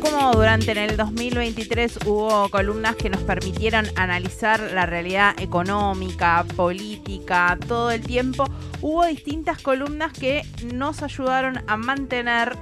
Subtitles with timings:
[0.00, 7.90] como durante el 2023 hubo columnas que nos permitieron analizar la realidad económica, política, todo
[7.90, 8.44] el tiempo,
[8.80, 10.42] hubo distintas columnas que
[10.72, 12.56] nos ayudaron a mantener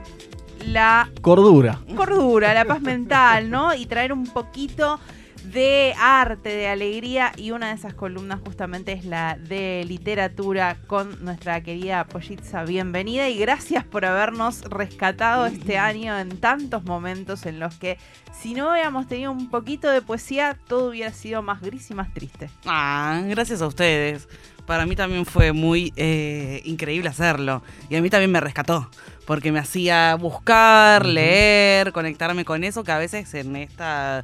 [0.66, 1.80] la Cordura.
[1.96, 3.74] cordura, la paz mental, ¿no?
[3.74, 4.98] Y traer un poquito
[5.44, 11.24] de arte, de alegría y una de esas columnas justamente es la de literatura con
[11.24, 12.64] nuestra querida Pollitza.
[12.64, 17.98] Bienvenida y gracias por habernos rescatado este año en tantos momentos en los que
[18.38, 22.12] si no hubiéramos tenido un poquito de poesía todo hubiera sido más gris y más
[22.12, 22.50] triste.
[22.66, 24.28] Ah, gracias a ustedes.
[24.68, 27.62] Para mí también fue muy eh, increíble hacerlo.
[27.88, 28.90] Y a mí también me rescató.
[29.24, 34.22] Porque me hacía buscar, leer, conectarme con eso, que a veces en esta.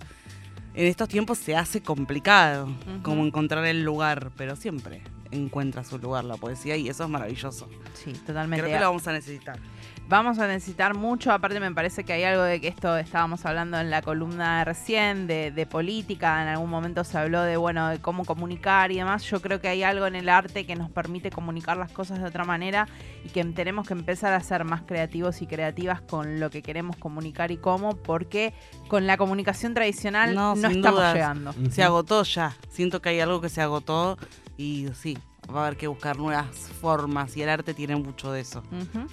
[0.74, 2.68] En estos tiempos se hace complicado,
[3.02, 5.02] como encontrar el lugar, pero siempre
[5.34, 7.68] encuentra su lugar la poesía y eso es maravilloso.
[7.94, 8.64] Sí, totalmente.
[8.64, 9.58] Creo que lo vamos a necesitar.
[10.06, 13.78] Vamos a necesitar mucho, aparte me parece que hay algo de que esto estábamos hablando
[13.80, 17.88] en la columna de recién, de, de política, en algún momento se habló de, bueno,
[17.88, 19.22] de cómo comunicar y demás.
[19.24, 22.26] Yo creo que hay algo en el arte que nos permite comunicar las cosas de
[22.26, 22.86] otra manera
[23.24, 26.96] y que tenemos que empezar a ser más creativos y creativas con lo que queremos
[26.96, 28.52] comunicar y cómo, porque
[28.88, 31.14] con la comunicación tradicional no, No, estamos dudas.
[31.14, 31.54] llegando.
[31.70, 32.54] Se agotó ya.
[32.68, 34.18] Siento que hay algo que se agotó
[34.58, 35.16] y sí,
[35.52, 36.46] va a haber que buscar nuevas
[36.80, 38.62] formas y el arte tiene mucho de eso.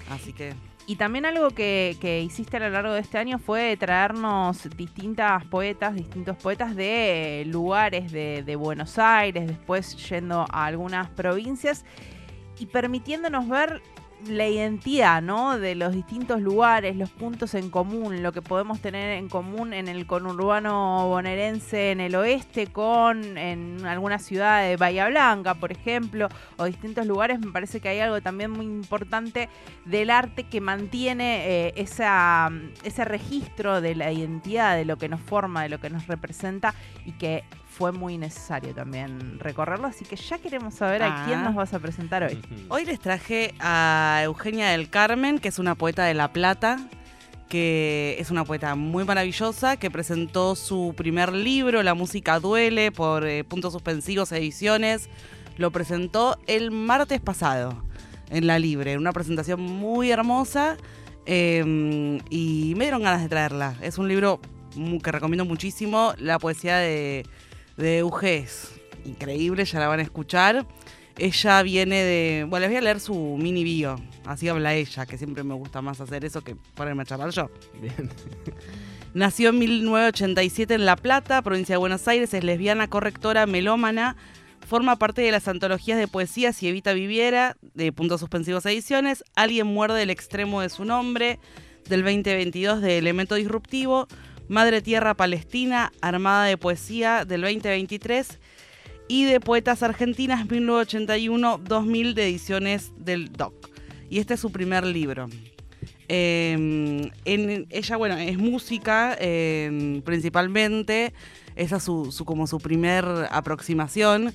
[0.09, 0.53] Así que
[0.87, 5.45] Y también algo que, que hiciste a lo largo de este año fue traernos distintas
[5.45, 11.85] poetas, distintos poetas de lugares de, de Buenos Aires, después yendo a algunas provincias
[12.59, 13.81] y permitiéndonos ver
[14.27, 15.57] la identidad, ¿no?
[15.57, 19.87] De los distintos lugares, los puntos en común, lo que podemos tener en común en
[19.87, 26.29] el conurbano bonaerense en el oeste con en alguna ciudad de Bahía Blanca, por ejemplo,
[26.57, 27.39] o distintos lugares.
[27.39, 29.49] Me parece que hay algo también muy importante
[29.85, 32.51] del arte que mantiene eh, esa,
[32.83, 36.73] ese registro de la identidad, de lo que nos forma, de lo que nos representa
[37.05, 39.87] y que fue muy necesario también recorrerlo.
[39.87, 41.25] Así que ya queremos saber a Ah.
[41.25, 42.39] quién nos vas a presentar hoy.
[42.69, 46.77] Hoy les traje a Eugenia del Carmen, que es una poeta de La Plata,
[47.47, 53.25] que es una poeta muy maravillosa, que presentó su primer libro, La música duele, por
[53.25, 55.09] eh, Puntos Suspensivos Ediciones.
[55.57, 57.83] Lo presentó el martes pasado
[58.29, 60.77] en La Libre, una presentación muy hermosa
[61.25, 63.75] eh, y me dieron ganas de traerla.
[63.81, 64.39] Es un libro
[65.03, 66.13] que recomiendo muchísimo.
[66.17, 67.25] La poesía de,
[67.81, 68.71] de Euge es
[69.05, 70.65] increíble, ya la van a escuchar.
[71.17, 72.45] Ella viene de.
[72.47, 73.95] Bueno, les voy a leer su mini bio.
[74.25, 77.49] Así habla ella, que siempre me gusta más hacer eso que ponerme a charlar yo.
[77.81, 78.09] Bien.
[79.13, 84.15] Nació en 1987 en La Plata, provincia de Buenos Aires, es lesbiana, correctora, melómana.
[84.65, 89.25] Forma parte de las antologías de poesía Si Evita Viviera, de Puntos Suspensivos Ediciones.
[89.35, 91.39] Alguien muerde el extremo de su nombre,
[91.89, 94.07] del 2022 de Elemento Disruptivo.
[94.47, 98.39] Madre Tierra Palestina, Armada de Poesía, del 2023
[99.07, 103.53] y de Poetas Argentinas 1981-2000 de ediciones del DOC.
[104.09, 105.27] Y este es su primer libro.
[106.09, 111.13] Eh, en, ella, bueno, es música eh, principalmente.
[111.55, 114.33] Esa es su, su- como su primer aproximación.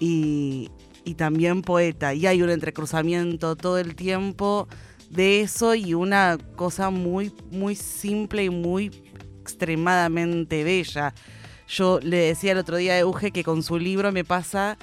[0.00, 0.70] Y,
[1.04, 2.14] y también poeta.
[2.14, 4.66] Y hay un entrecruzamiento todo el tiempo
[5.10, 8.90] de eso y una cosa muy, muy simple y muy
[9.42, 11.14] extremadamente bella.
[11.68, 14.78] Yo le decía el otro día a Euge que con su libro me pasa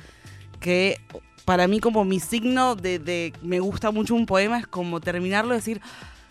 [0.59, 0.99] que
[1.45, 5.53] para mí como mi signo de, de me gusta mucho un poema es como terminarlo
[5.53, 5.81] y decir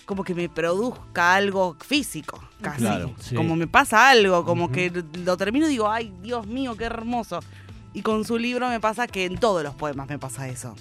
[0.09, 2.81] como que me produzca algo físico, casi.
[2.81, 3.35] Claro, sí.
[3.35, 4.91] Como me pasa algo, como que
[5.23, 7.41] lo termino y digo, ay, Dios mío, qué hermoso.
[7.93, 10.75] Y con su libro me pasa que en todos los poemas me pasa eso.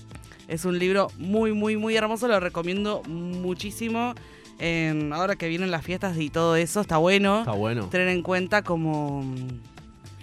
[0.47, 4.15] Es un libro muy, muy, muy hermoso, lo recomiendo muchísimo.
[4.59, 7.87] Eh, ahora que vienen las fiestas y todo eso, está bueno Está bueno.
[7.87, 9.23] tener en cuenta como...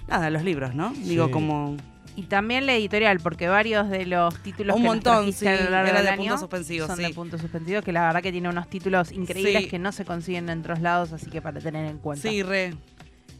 [0.09, 0.93] Nada, los libros, ¿no?
[0.93, 1.33] Digo, Sí.
[1.33, 1.77] como...
[2.17, 5.71] Y también la editorial, porque varios de los títulos Un que montón, sí, a lo
[5.71, 7.03] largo era del de año puntos suspensivos, son sí.
[7.03, 9.69] de puntos suspensivos, que la verdad que tiene unos títulos increíbles Sí.
[9.69, 12.29] que no se consiguen en otros lados, así que para tener en cuenta.
[12.29, 12.73] Sí, re.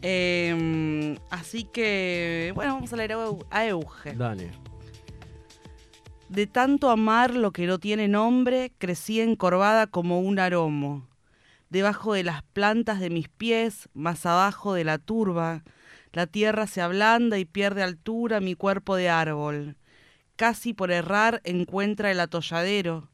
[0.01, 3.15] Eh, así que, bueno, vamos a leer
[3.49, 4.13] a Euge.
[4.13, 4.51] Dale.
[6.35, 11.07] De tanto amar lo que no tiene nombre, crecí encorvada como un aromo.
[11.69, 15.63] Debajo de las plantas de mis pies, más abajo de la turba,
[16.11, 19.77] la tierra se ablanda y pierde altura mi cuerpo de árbol.
[20.35, 23.09] Casi por errar encuentra el atolladero,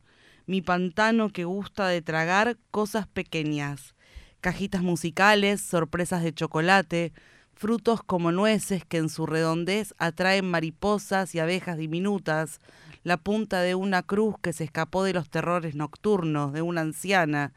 [0.47, 3.93] mi pantano que gusta de tragar cosas pequeñas,
[4.39, 7.13] cajitas musicales, sorpresas de chocolate,
[7.53, 12.59] frutos como nueces que en su redondez atraen mariposas y abejas diminutas,
[13.03, 17.53] la punta de una cruz que se escapó de los terrores nocturnos de una anciana,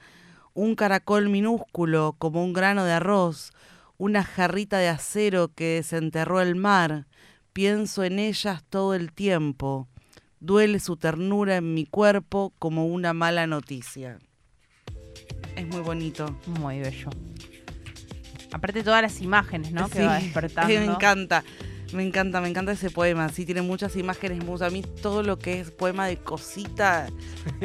[0.54, 3.52] un caracol minúsculo como un grano de arroz,
[3.98, 7.06] una jarrita de acero que desenterró el mar,
[7.52, 9.88] pienso en ellas todo el tiempo,
[10.40, 14.18] duele su ternura en mi cuerpo como una mala noticia.
[15.56, 16.36] Es muy bonito.
[16.60, 17.10] Muy bello.
[18.52, 19.88] Aparte todas las imágenes, ¿no?
[19.88, 20.68] Que va despertando.
[20.68, 21.44] Me encanta.
[21.92, 23.28] Me encanta, me encanta ese poema.
[23.28, 24.62] Sí, tiene muchas imágenes.
[24.62, 27.08] A mí todo lo que es poema de cosita,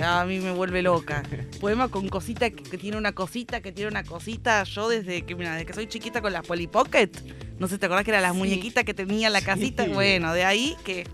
[0.04, 1.24] a mí me vuelve loca.
[1.60, 4.64] Poema con cosita que, tiene una cosita, que tiene una cosita.
[4.64, 7.10] Yo desde que, mira, desde que soy chiquita con las Polly Pocket,
[7.58, 9.86] no sé, ¿te acordás que eran las muñequitas que tenía la casita?
[9.88, 11.08] Bueno, de ahí que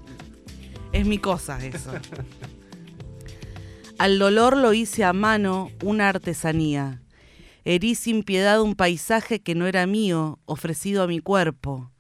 [0.92, 1.92] es mi cosa eso.
[3.98, 7.02] Al dolor lo hice a mano una artesanía.
[7.64, 11.92] Herí sin piedad un paisaje que no era mío, ofrecido a mi cuerpo.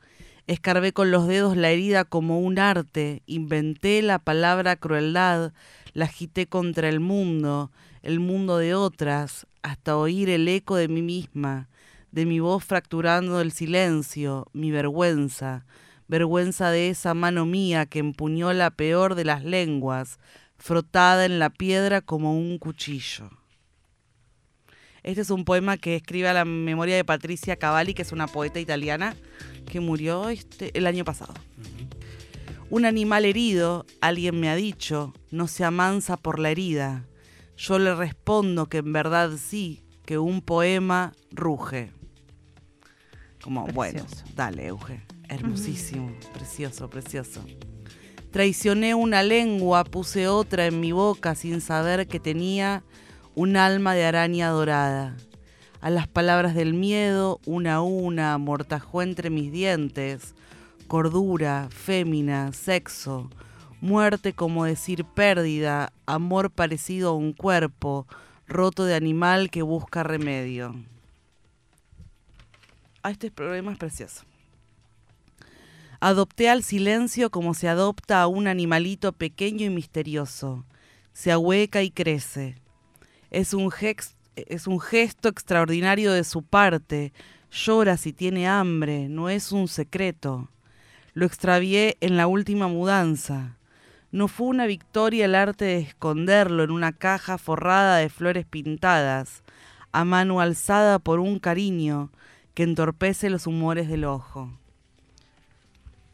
[0.47, 5.53] Escarbé con los dedos la herida como un arte, inventé la palabra crueldad,
[5.93, 7.71] la agité contra el mundo,
[8.03, 11.67] el mundo de otras, hasta oír el eco de mí misma,
[12.11, 15.65] de mi voz fracturando el silencio, mi vergüenza,
[16.07, 20.19] vergüenza de esa mano mía que empuñó la peor de las lenguas,
[20.59, 23.31] frotada en la piedra como un cuchillo.
[25.05, 28.25] Este es un poema que escribe a la memoria de Patricia Cavalli, que es una
[28.25, 29.15] poeta italiana
[29.71, 31.35] que murió este, el año pasado.
[32.71, 37.05] Un animal herido, alguien me ha dicho, no se amansa por la herida.
[37.55, 41.91] Yo le respondo que en verdad sí, que un poema ruge.
[43.43, 45.05] Como, bueno, dale, Euge.
[45.29, 47.45] Hermosísimo, precioso, precioso.
[48.31, 52.83] Traicioné una lengua, puse otra en mi boca sin saber que tenía
[53.35, 55.15] un alma de araña dorada.
[55.81, 60.33] A las palabras del miedo, una a una, amortajó entre mis dientes,
[60.87, 63.29] cordura, fémina, sexo,
[63.81, 68.07] muerte como decir pérdida, amor parecido a un cuerpo,
[68.47, 70.73] roto de animal que busca remedio.
[73.03, 74.23] Ah, este problema es precioso.
[75.99, 80.65] Adopté al silencio como se adopta a un animalito pequeño y misterioso.
[81.13, 82.64] Se ahueca y crece
[83.35, 83.69] es un,
[84.35, 87.11] es un gesto extraordinario de su parte.
[87.51, 90.49] Llora si tiene hambre, no es un secreto.
[91.13, 93.57] Lo extravié en la última mudanza.
[94.11, 99.43] No fue una victoria el arte de esconderlo en una caja forrada de flores pintadas,
[99.91, 102.11] a mano alzada por un cariño
[102.53, 104.49] que entorpece los humores del ojo.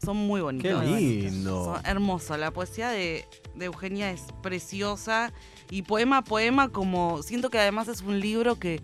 [0.04, 0.82] Son muy bonitos.
[0.82, 1.64] Qué lindo.
[1.66, 2.36] Son hermosos.
[2.36, 5.32] La poesía de, de Eugenia es preciosa
[5.70, 8.80] y poema a poema como siento que además es un libro que,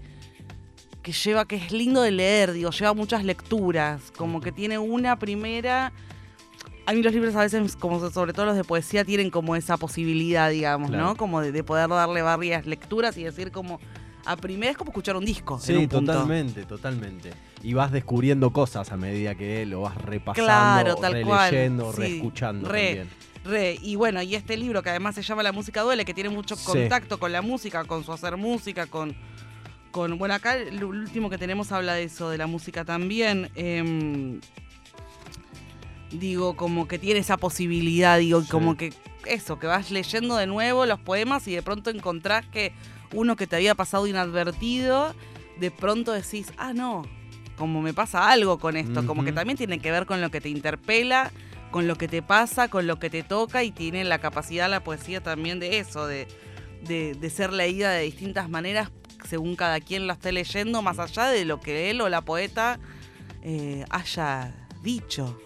[1.02, 5.18] que lleva, que es lindo de leer, digo, lleva muchas lecturas, como que tiene una
[5.18, 5.92] primera...
[6.86, 9.76] A mí los libros a veces, como sobre todo los de poesía, tienen como esa
[9.76, 11.16] posibilidad, digamos, ¿no?
[11.16, 13.78] Como de, poder darle varias lecturas y decir como,
[14.24, 15.58] a primera es como escuchar un disco.
[15.58, 17.32] Sí, totalmente, totalmente.
[17.62, 23.08] Y vas descubriendo cosas a medida que lo vas repasando, claro, tal releyendo, reescuchando también
[23.82, 26.56] y bueno, y este libro que además se llama La música duele, que tiene mucho
[26.56, 29.16] contacto con la música, con su hacer música, con,
[29.90, 30.18] con.
[30.18, 33.50] Bueno, acá el último que tenemos habla de eso, de la música también.
[33.54, 34.40] Em,
[36.10, 38.92] digo, como que tiene esa posibilidad, digo, como que
[39.24, 42.72] eso, que vas leyendo de nuevo los poemas y de pronto encontrás que
[43.14, 45.14] uno que te había pasado inadvertido,
[45.58, 47.02] de pronto decís, ah, no,
[47.58, 50.40] como me pasa algo con esto, como que también tiene que ver con lo que
[50.40, 51.30] te interpela
[51.70, 54.82] con lo que te pasa, con lo que te toca y tiene la capacidad la
[54.82, 56.26] poesía también de eso, de,
[56.82, 58.90] de, ser leída de distintas maneras
[59.28, 62.78] según cada quien la esté leyendo, más allá de lo que él o la poeta
[63.42, 65.38] eh, haya dicho.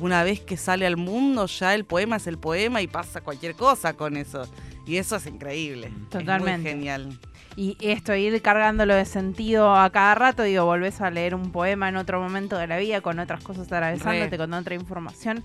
[0.00, 3.54] Una vez que sale al mundo, ya el poema es el poema y pasa cualquier
[3.54, 4.42] cosa con eso.
[4.86, 5.92] Y eso es increíble.
[6.10, 6.68] Totalmente.
[6.68, 7.20] Es genial.
[7.60, 11.90] Y esto, ir cargándolo de sentido a cada rato, digo, volvés a leer un poema
[11.90, 15.44] en otro momento de la vida, con otras cosas atravesándote, con otra información,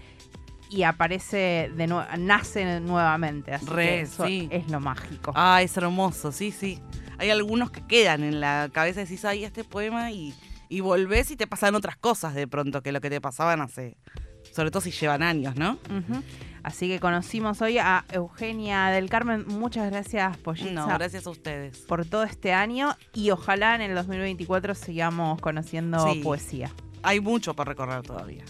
[0.69, 3.53] y aparece de nuevo, nace nuevamente.
[3.53, 5.33] Así que eso es lo mágico.
[5.35, 6.79] Ah, es hermoso, sí, sí.
[7.17, 10.33] Hay algunos que quedan en la cabeza decís, ay, este poema, y,
[10.69, 13.97] y volvés y te pasan otras cosas de pronto que lo que te pasaban hace.
[14.51, 15.77] Sobre todo si llevan años, ¿no?
[16.63, 19.45] Así que conocimos hoy a Eugenia del Carmen.
[19.47, 20.71] Muchas gracias, Pollita.
[20.71, 21.77] No, gracias a ustedes.
[21.79, 26.71] Por todo este año y ojalá en el 2024 sigamos conociendo poesía.
[27.03, 28.43] Hay mucho para recorrer todavía.